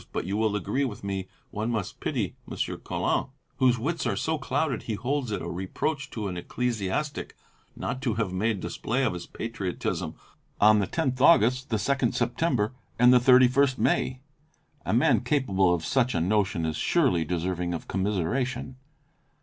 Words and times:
But 0.11 0.25
you 0.25 0.35
will 0.35 0.55
agree 0.55 0.83
with 0.83 1.03
me 1.03 1.27
one 1.51 1.69
must 1.69 1.99
pity 1.99 2.35
Monsieur 2.47 2.75
Colin, 2.75 3.27
whose 3.57 3.77
wits 3.77 4.07
are 4.07 4.15
so 4.15 4.39
clouded 4.39 4.81
he 4.81 4.95
holds 4.95 5.31
it 5.31 5.43
a 5.43 5.47
reproach 5.47 6.09
to 6.09 6.27
an 6.27 6.37
ecclesiastic 6.37 7.35
not 7.75 8.01
to 8.01 8.15
have 8.15 8.33
made 8.33 8.61
display 8.61 9.03
of 9.03 9.13
his 9.13 9.27
patriotism 9.27 10.15
on 10.59 10.79
the 10.79 10.87
10th 10.87 11.21
August, 11.21 11.69
the 11.69 11.77
2nd 11.77 12.15
September, 12.15 12.73
and 12.97 13.13
the 13.13 13.19
31st 13.19 13.77
May. 13.77 14.21
A 14.87 14.91
man 14.91 15.19
capable 15.21 15.71
of 15.71 15.85
such 15.85 16.15
a 16.15 16.19
notion 16.19 16.65
is 16.65 16.77
surely 16.77 17.23
deserving 17.23 17.71
of 17.75 17.87
commiseration." 17.87 18.77